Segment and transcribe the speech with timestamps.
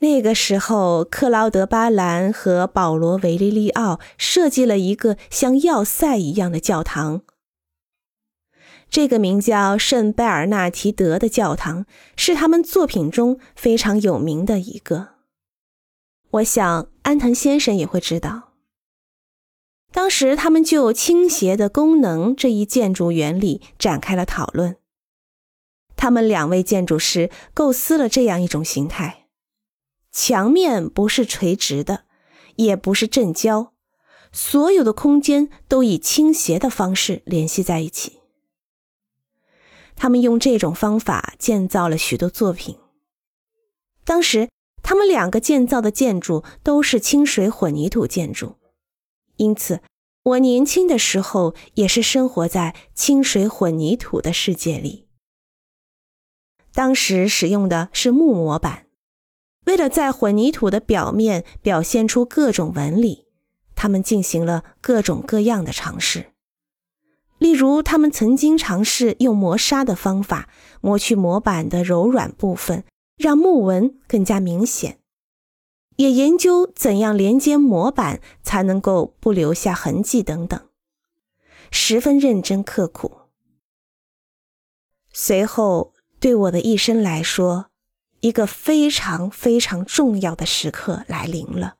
[0.00, 7.22] 那个时候，克劳德·巴兰和保罗·维利利奥设计了一个像要塞一样的教堂。
[8.88, 11.84] 这个名叫圣贝尔纳提德的教堂
[12.16, 15.08] 是他们作品中非常有名的一个。
[16.30, 18.52] 我想安藤先生也会知道。
[19.92, 24.76] 当时他们就倾斜的功能这一建筑原理展开了讨论。
[25.96, 29.26] 他们两位建筑师构思了这样一种形态：
[30.20, 32.02] 墙面不是垂直的，
[32.56, 33.72] 也不是正交，
[34.32, 38.18] 所有的空间都以倾斜的方式联系在一起。
[39.94, 42.78] 他们用这种方法建造了许多作品。
[44.04, 44.48] 当时，
[44.82, 48.56] 他们两个建造的建筑都是清水混凝土建筑，
[49.36, 49.82] 因此，
[50.24, 55.06] 我年轻的时候也是生活在清水混凝土的世界里。
[56.72, 58.87] 当时使用的是木模板，
[59.68, 63.26] 为了在混凝土的表面表现出各种纹理，
[63.74, 66.32] 他们进行了各种各样的尝试。
[67.36, 70.48] 例如，他们曾经尝试用磨砂的方法
[70.80, 72.84] 磨去模板的柔软部分，
[73.18, 74.94] 让木纹更加明显；
[75.96, 80.58] 也研究怎样连接模板才能够不留下痕迹等等，
[81.70, 83.18] 十分认真刻苦。
[85.12, 87.66] 随后，对我的一生来说，
[88.20, 91.77] 一个非常非常重要的时刻来临了。